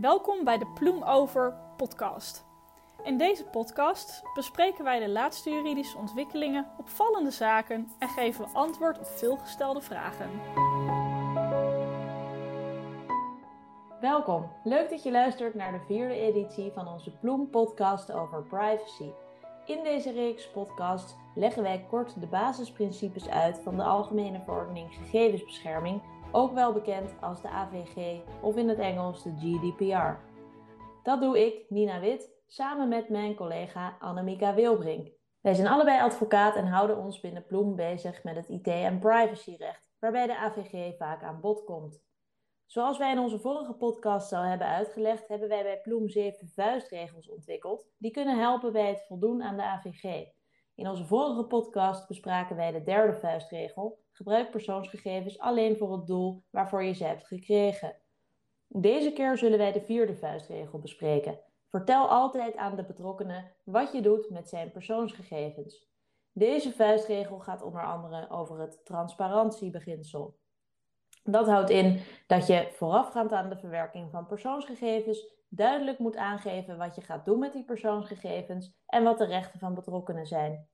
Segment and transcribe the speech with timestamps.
[0.00, 2.44] Welkom bij de Ploem Over podcast.
[3.02, 8.98] In deze podcast bespreken wij de laatste juridische ontwikkelingen, opvallende zaken en geven we antwoord
[8.98, 10.30] op veelgestelde vragen.
[14.00, 19.10] Welkom, leuk dat je luistert naar de vierde editie van onze Ploem podcast over privacy.
[19.66, 26.00] In deze reeks podcast leggen wij kort de basisprincipes uit van de Algemene Verordening Gegevensbescherming
[26.32, 30.26] ook wel bekend als de AVG of in het Engels de GDPR.
[31.02, 35.08] Dat doe ik, Nina Wit, samen met mijn collega Annemieka Wilbrink.
[35.40, 39.90] Wij zijn allebei advocaat en houden ons binnen Ploem bezig met het IT- en privacyrecht,
[39.98, 42.06] waarbij de AVG vaak aan bod komt.
[42.66, 47.28] Zoals wij in onze vorige podcast al hebben uitgelegd, hebben wij bij Ploem zeven vuistregels
[47.28, 50.26] ontwikkeld die kunnen helpen bij het voldoen aan de AVG.
[50.78, 56.44] In onze vorige podcast bespraken wij de derde vuistregel, Gebruik persoonsgegevens alleen voor het doel
[56.50, 57.96] waarvoor je ze hebt gekregen.
[58.66, 61.38] Deze keer zullen wij de vierde vuistregel bespreken.
[61.68, 65.86] Vertel altijd aan de betrokkenen wat je doet met zijn persoonsgegevens.
[66.32, 70.38] Deze vuistregel gaat onder andere over het transparantiebeginsel.
[71.22, 76.94] Dat houdt in dat je voorafgaand aan de verwerking van persoonsgegevens duidelijk moet aangeven wat
[76.94, 80.68] je gaat doen met die persoonsgegevens en wat de rechten van betrokkenen zijn.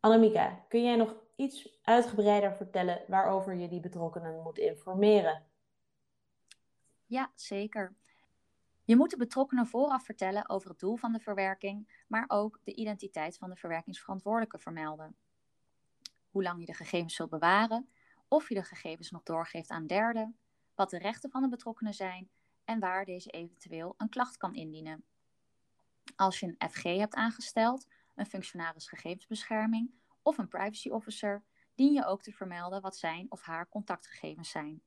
[0.00, 5.42] Annemieka, kun jij nog iets uitgebreider vertellen waarover je die betrokkenen moet informeren?
[7.06, 7.94] Ja, zeker.
[8.84, 12.74] Je moet de betrokkenen vooraf vertellen over het doel van de verwerking, maar ook de
[12.74, 15.16] identiteit van de verwerkingsverantwoordelijke vermelden.
[16.30, 17.88] Hoe lang je de gegevens zult bewaren,
[18.28, 20.36] of je de gegevens nog doorgeeft aan derden,
[20.74, 22.30] wat de rechten van de betrokkenen zijn
[22.64, 25.04] en waar deze eventueel een klacht kan indienen.
[26.16, 32.04] Als je een FG hebt aangesteld, een functionaris gegevensbescherming of een privacy officer, dien je
[32.04, 34.82] ook te vermelden wat zijn of haar contactgegevens zijn.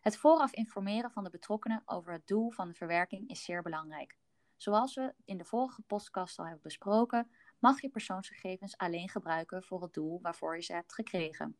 [0.00, 4.16] Het vooraf informeren van de betrokkenen over het doel van de verwerking is zeer belangrijk.
[4.56, 9.82] Zoals we in de vorige podcast al hebben besproken, mag je persoonsgegevens alleen gebruiken voor
[9.82, 11.56] het doel waarvoor je ze hebt gekregen.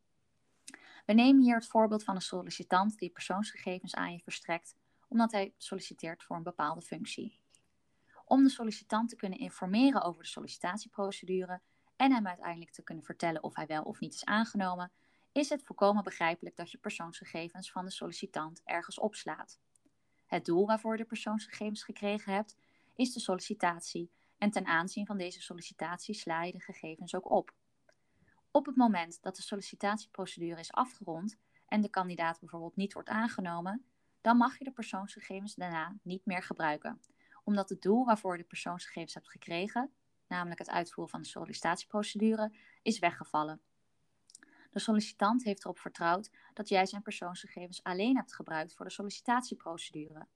[1.06, 4.74] We nemen hier het voorbeeld van een sollicitant die persoonsgegevens aan je verstrekt
[5.10, 7.38] omdat hij solliciteert voor een bepaalde functie.
[8.24, 11.60] Om de sollicitant te kunnen informeren over de sollicitatieprocedure
[11.96, 14.90] en hem uiteindelijk te kunnen vertellen of hij wel of niet is aangenomen,
[15.32, 19.60] is het volkomen begrijpelijk dat je persoonsgegevens van de sollicitant ergens opslaat.
[20.26, 22.56] Het doel waarvoor je de persoonsgegevens gekregen hebt,
[22.94, 27.52] is de sollicitatie en ten aanzien van deze sollicitatie sla je de gegevens ook op.
[28.50, 31.36] Op het moment dat de sollicitatieprocedure is afgerond
[31.68, 33.84] en de kandidaat bijvoorbeeld niet wordt aangenomen,
[34.20, 37.00] dan mag je de persoonsgegevens daarna niet meer gebruiken,
[37.44, 39.92] omdat het doel waarvoor je de persoonsgegevens hebt gekregen,
[40.26, 43.60] namelijk het uitvoeren van de sollicitatieprocedure, is weggevallen.
[44.70, 50.26] De sollicitant heeft erop vertrouwd dat jij zijn persoonsgegevens alleen hebt gebruikt voor de sollicitatieprocedure.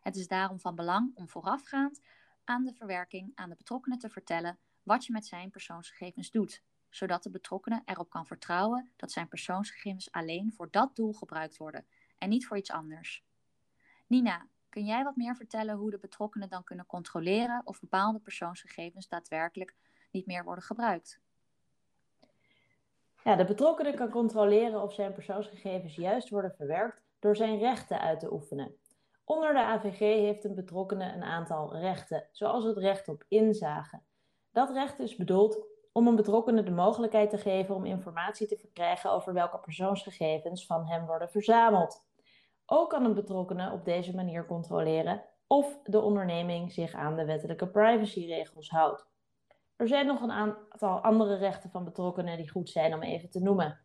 [0.00, 2.00] Het is daarom van belang om voorafgaand
[2.44, 7.22] aan de verwerking aan de betrokkenen te vertellen wat je met zijn persoonsgegevens doet, zodat
[7.22, 11.86] de betrokkenen erop kan vertrouwen dat zijn persoonsgegevens alleen voor dat doel gebruikt worden
[12.22, 13.24] en niet voor iets anders.
[14.06, 19.08] Nina, kun jij wat meer vertellen hoe de betrokkenen dan kunnen controleren of bepaalde persoonsgegevens
[19.08, 19.74] daadwerkelijk
[20.10, 21.20] niet meer worden gebruikt?
[23.24, 28.20] Ja, de betrokkenen kan controleren of zijn persoonsgegevens juist worden verwerkt door zijn rechten uit
[28.20, 28.76] te oefenen.
[29.24, 34.00] Onder de AVG heeft een betrokkenen een aantal rechten, zoals het recht op inzage.
[34.52, 39.10] Dat recht is bedoeld om een betrokkenen de mogelijkheid te geven om informatie te verkrijgen
[39.10, 42.04] over welke persoonsgegevens van hem worden verzameld.
[42.74, 47.66] Ook kan een betrokkenen op deze manier controleren of de onderneming zich aan de wettelijke
[47.66, 49.06] privacyregels houdt.
[49.76, 53.42] Er zijn nog een aantal andere rechten van betrokkenen die goed zijn om even te
[53.42, 53.80] noemen.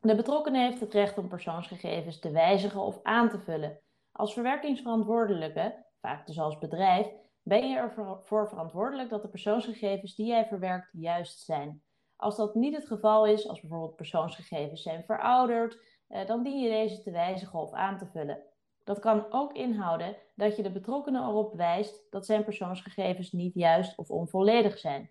[0.00, 3.78] De betrokkenen heeft het recht om persoonsgegevens te wijzigen of aan te vullen.
[4.12, 7.08] Als verwerkingsverantwoordelijke, vaak dus als bedrijf,
[7.42, 11.82] ben je ervoor verantwoordelijk dat de persoonsgegevens die jij verwerkt juist zijn.
[12.16, 15.78] Als dat niet het geval is, als bijvoorbeeld persoonsgegevens zijn verouderd,
[16.26, 18.38] dan dien je deze te wijzigen of aan te vullen.
[18.84, 23.98] Dat kan ook inhouden dat je de betrokkenen erop wijst dat zijn persoonsgegevens niet juist
[23.98, 25.10] of onvolledig zijn.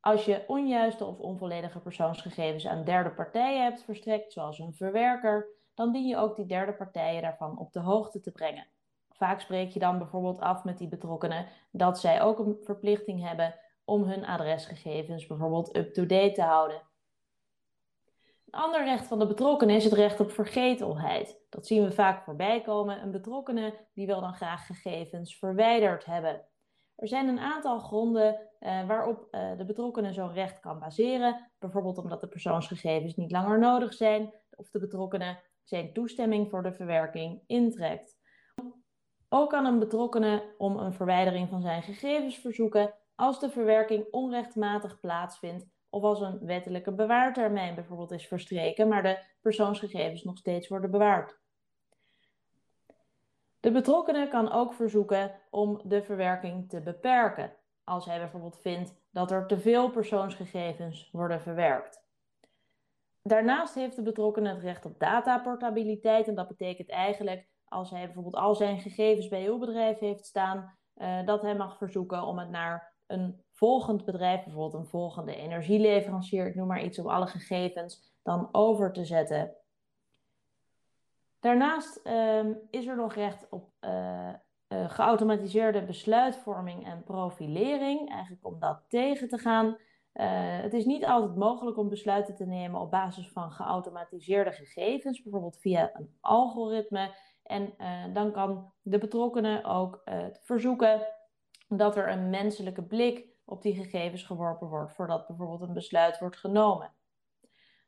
[0.00, 5.92] Als je onjuiste of onvolledige persoonsgegevens aan derde partijen hebt verstrekt, zoals een verwerker, dan
[5.92, 8.66] dien je ook die derde partijen daarvan op de hoogte te brengen.
[9.10, 13.54] Vaak spreek je dan bijvoorbeeld af met die betrokkenen dat zij ook een verplichting hebben
[13.84, 16.82] om hun adresgegevens bijvoorbeeld up-to-date te houden.
[18.50, 21.40] Een ander recht van de betrokkenen is het recht op vergetelheid.
[21.48, 23.02] Dat zien we vaak voorbij komen.
[23.02, 26.46] Een betrokkenen die wil dan graag gegevens verwijderd hebben.
[26.96, 31.50] Er zijn een aantal gronden uh, waarop uh, de betrokkenen zo'n recht kan baseren.
[31.58, 36.72] Bijvoorbeeld omdat de persoonsgegevens niet langer nodig zijn of de betrokkenen zijn toestemming voor de
[36.72, 38.18] verwerking intrekt.
[39.28, 45.00] Ook kan een betrokkenen om een verwijdering van zijn gegevens verzoeken als de verwerking onrechtmatig
[45.00, 50.90] plaatsvindt of als een wettelijke bewaartermijn bijvoorbeeld is verstreken, maar de persoonsgegevens nog steeds worden
[50.90, 51.38] bewaard.
[53.60, 57.52] De betrokkenen kan ook verzoeken om de verwerking te beperken,
[57.84, 62.02] als hij bijvoorbeeld vindt dat er te veel persoonsgegevens worden verwerkt.
[63.22, 68.34] Daarnaast heeft de betrokkene het recht op dataportabiliteit en dat betekent eigenlijk als hij bijvoorbeeld
[68.36, 72.50] al zijn gegevens bij uw bedrijf heeft staan, uh, dat hij mag verzoeken om het
[72.50, 78.18] naar een volgend bedrijf, bijvoorbeeld een volgende energieleverancier, ik noem maar iets, om alle gegevens
[78.22, 79.54] dan over te zetten.
[81.40, 84.28] Daarnaast um, is er nog recht op uh,
[84.68, 89.66] uh, geautomatiseerde besluitvorming en profilering, eigenlijk om dat tegen te gaan.
[89.66, 89.74] Uh,
[90.60, 95.58] het is niet altijd mogelijk om besluiten te nemen op basis van geautomatiseerde gegevens, bijvoorbeeld
[95.60, 97.14] via een algoritme.
[97.42, 97.74] En
[98.12, 100.02] dan kan de betrokkenen ook
[100.42, 101.06] verzoeken
[101.76, 106.36] dat er een menselijke blik op die gegevens geworpen wordt voordat bijvoorbeeld een besluit wordt
[106.36, 106.92] genomen.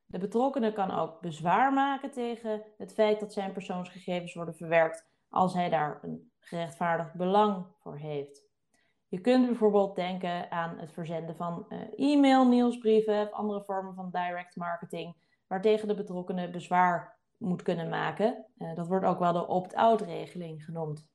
[0.07, 5.55] De betrokkenen kan ook bezwaar maken tegen het feit dat zijn persoonsgegevens worden verwerkt als
[5.55, 8.45] hij daar een gerechtvaardigd belang voor heeft.
[9.09, 14.11] Je kunt bijvoorbeeld denken aan het verzenden van uh, e-mail, nieuwsbrieven of andere vormen van
[14.11, 18.47] direct marketing, waartegen de betrokkenen bezwaar moet kunnen maken.
[18.59, 21.11] Uh, dat wordt ook wel de opt-out regeling genoemd.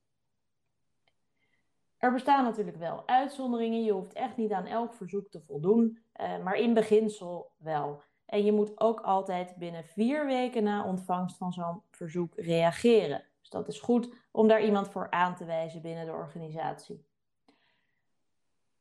[1.98, 3.84] Er bestaan natuurlijk wel uitzonderingen.
[3.84, 8.02] Je hoeft echt niet aan elk verzoek te voldoen, uh, maar in beginsel wel.
[8.26, 13.24] En je moet ook altijd binnen vier weken na ontvangst van zo'n verzoek reageren.
[13.40, 17.06] Dus dat is goed om daar iemand voor aan te wijzen binnen de organisatie.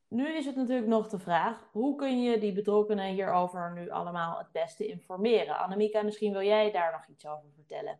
[0.07, 4.37] Nu is het natuurlijk nog de vraag: hoe kun je die betrokkenen hierover nu allemaal
[4.37, 5.57] het beste informeren?
[5.57, 7.99] Annemieka, misschien wil jij daar nog iets over vertellen.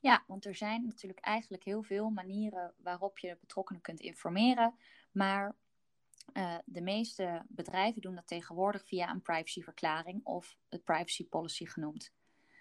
[0.00, 4.74] Ja, want er zijn natuurlijk eigenlijk heel veel manieren waarop je betrokkenen kunt informeren.
[5.12, 5.56] Maar
[6.32, 12.12] uh, de meeste bedrijven doen dat tegenwoordig via een privacyverklaring of het privacy policy genoemd.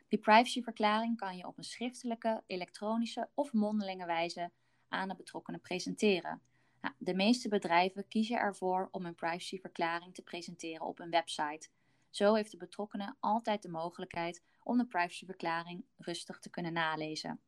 [0.08, 4.52] Die privacyverklaring kan je op een schriftelijke, elektronische of mondelinge wijze
[4.88, 6.42] aan de betrokkenen presenteren.
[6.82, 11.70] Nou, de meeste bedrijven kiezen ervoor om een privacyverklaring te presenteren op een website.
[12.10, 17.40] Zo heeft de betrokkenen altijd de mogelijkheid om de privacyverklaring rustig te kunnen nalezen.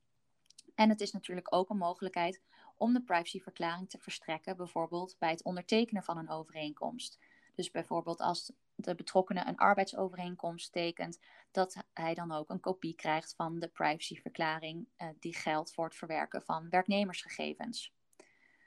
[0.76, 2.42] En het is natuurlijk ook een mogelijkheid
[2.78, 7.20] om de privacyverklaring te verstrekken, bijvoorbeeld bij het ondertekenen van een overeenkomst.
[7.56, 11.20] Dus bijvoorbeeld als de betrokkenen een arbeidsovereenkomst tekent,
[11.52, 15.96] dat hij dan ook een kopie krijgt van de privacyverklaring uh, die geldt voor het
[15.96, 17.94] verwerken van werknemersgegevens.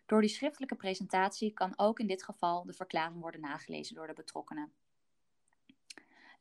[0.06, 4.12] Door die schriftelijke presentatie kan ook in dit geval de verklaring worden nagelezen door de
[4.12, 4.72] betrokkenen.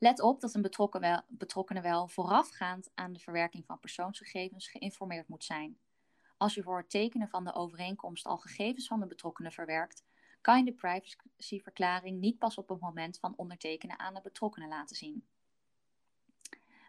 [0.02, 5.44] Let op dat een betrokken wel, wel voorafgaand aan de verwerking van persoonsgegevens geïnformeerd moet
[5.44, 5.78] zijn.
[6.36, 10.04] Als je voor het tekenen van de overeenkomst al gegevens van de betrokkenen verwerkt,
[10.40, 14.96] kan je de privacyverklaring niet pas op het moment van ondertekenen aan de betrokkenen laten
[14.96, 15.26] zien.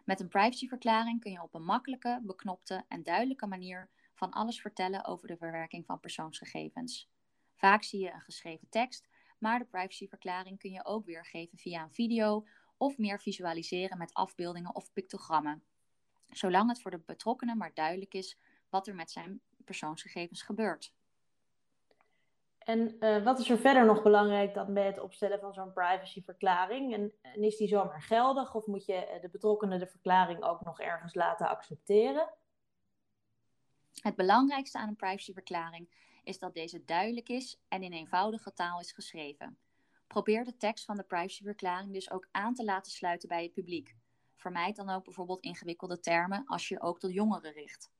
[0.04, 5.04] Met een privacyverklaring kun je op een makkelijke, beknopte en duidelijke manier van alles vertellen
[5.04, 7.10] over de verwerking van persoonsgegevens.
[7.54, 9.08] Vaak zie je een geschreven tekst,
[9.38, 14.74] maar de privacyverklaring kun je ook weergeven via een video of meer visualiseren met afbeeldingen
[14.74, 15.62] of pictogrammen.
[16.26, 18.38] Zolang het voor de betrokkenen maar duidelijk is
[18.68, 20.92] wat er met zijn persoonsgegevens gebeurt.
[22.58, 26.94] En uh, wat is er verder nog belangrijk dan bij het opstellen van zo'n privacyverklaring?
[26.94, 30.64] En, en, is die zomaar geldig of moet je eh, de betrokkenen de verklaring ook
[30.64, 32.28] nog ergens laten accepteren?
[34.00, 35.88] Het belangrijkste aan een privacyverklaring
[36.22, 39.58] is dat deze duidelijk is en in eenvoudige taal is geschreven.
[40.06, 43.96] Probeer de tekst van de privacyverklaring dus ook aan te laten sluiten bij het publiek.
[44.36, 47.90] Vermijd dan ook bijvoorbeeld ingewikkelde termen als je ook tot jongeren richt.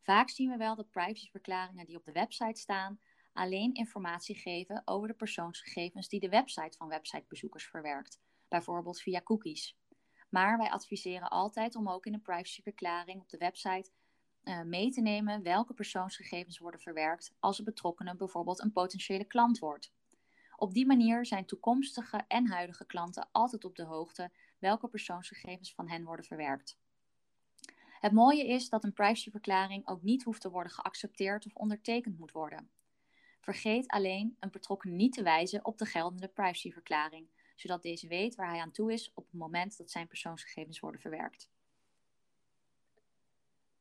[0.00, 3.00] Vaak zien we wel dat privacyverklaringen die op de website staan
[3.32, 9.76] alleen informatie geven over de persoonsgegevens die de website van websitebezoekers verwerkt, bijvoorbeeld via cookies.
[10.28, 13.90] Maar wij adviseren altijd om ook in een privacyverklaring op de website
[14.44, 19.58] uh, mee te nemen welke persoonsgegevens worden verwerkt als de betrokkenen bijvoorbeeld een potentiële klant
[19.58, 19.92] wordt.
[20.56, 25.88] Op die manier zijn toekomstige en huidige klanten altijd op de hoogte welke persoonsgegevens van
[25.88, 26.78] hen worden verwerkt.
[28.00, 32.32] Het mooie is dat een privacyverklaring ook niet hoeft te worden geaccepteerd of ondertekend moet
[32.32, 32.70] worden.
[33.40, 38.50] Vergeet alleen een betrokkene niet te wijzen op de geldende privacyverklaring, zodat deze weet waar
[38.50, 41.50] hij aan toe is op het moment dat zijn persoonsgegevens worden verwerkt.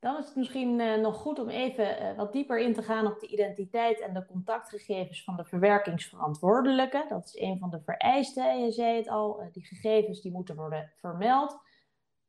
[0.06, 3.08] Dan is het misschien uh, nog goed om even uh, wat dieper in te gaan
[3.08, 7.06] op de identiteit en de contactgegevens van de verwerkingsverantwoordelijke.
[7.10, 8.64] Dat is een van de vereisten.
[8.64, 11.58] Je zei het al, uh, die gegevens die moeten worden vermeld.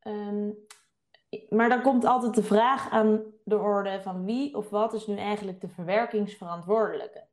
[0.06, 0.66] Um,
[1.48, 5.16] Maar dan komt altijd de vraag aan de orde van wie of wat is nu
[5.16, 7.26] eigenlijk de verwerkingsverantwoordelijke.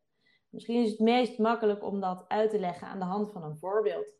[0.49, 3.57] Misschien is het meest makkelijk om dat uit te leggen aan de hand van een
[3.57, 4.15] voorbeeld.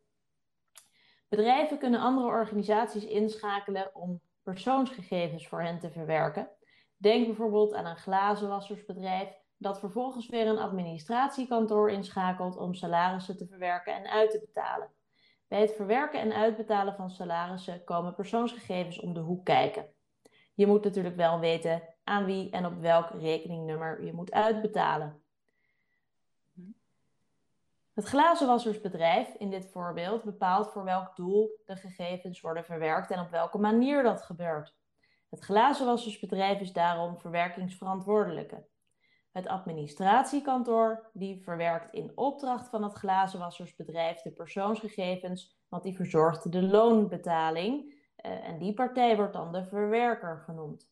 [1.29, 6.49] Bedrijven kunnen andere organisaties inschakelen om persoonsgegevens voor hen te verwerken.
[6.97, 13.95] Denk bijvoorbeeld aan een glazenwassersbedrijf dat vervolgens weer een administratiekantoor inschakelt om salarissen te verwerken
[13.95, 14.91] en uit te betalen.
[15.47, 19.93] Bij het verwerken en uitbetalen van salarissen komen persoonsgegevens om de hoek kijken.
[20.53, 25.22] Je moet natuurlijk wel weten aan wie en op welk rekeningnummer je moet uitbetalen.
[27.93, 33.29] Het glazenwassersbedrijf in dit voorbeeld bepaalt voor welk doel de gegevens worden verwerkt en op
[33.29, 34.75] welke manier dat gebeurt.
[35.29, 38.65] Het glazenwassersbedrijf is daarom verwerkingsverantwoordelijke.
[39.31, 46.61] Het administratiekantoor die verwerkt in opdracht van het glazenwassersbedrijf de persoonsgegevens, want die verzorgt de
[46.61, 50.91] loonbetaling eh, en die partij wordt dan de verwerker genoemd.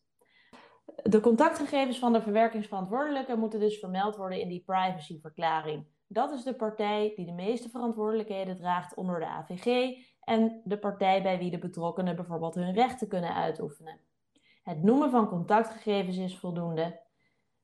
[1.02, 5.86] De contactgegevens van de verwerkingsverantwoordelijke moeten dus vermeld worden in die privacyverklaring.
[6.12, 11.22] Dat is de partij die de meeste verantwoordelijkheden draagt onder de AVG en de partij
[11.22, 14.00] bij wie de betrokkenen bijvoorbeeld hun rechten kunnen uitoefenen.
[14.62, 17.00] Het noemen van contactgegevens is voldoende.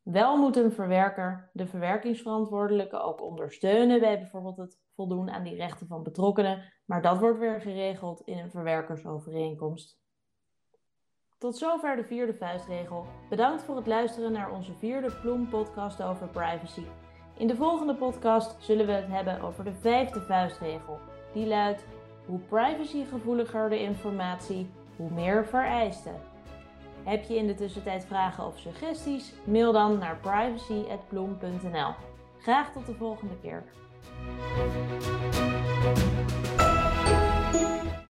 [0.03, 5.87] Wel moet een verwerker de verwerkingsverantwoordelijke ook ondersteunen bij bijvoorbeeld het voldoen aan die rechten
[5.87, 9.99] van betrokkenen, maar dat wordt weer geregeld in een verwerkersovereenkomst.
[11.39, 13.07] Tot zover de vierde vuistregel.
[13.29, 16.85] Bedankt voor het luisteren naar onze vierde Ploem podcast over privacy.
[17.39, 20.99] In de volgende podcast zullen we het hebben over de vijfde vuistregel.
[21.33, 21.85] Die luidt:
[22.27, 26.21] hoe privacygevoeliger de informatie, hoe meer vereisten.
[27.03, 29.33] Heb je in de tussentijd vragen of suggesties?
[29.45, 31.95] Mail dan naar privacy.bloem.nl.
[32.39, 33.65] Graag tot de volgende keer.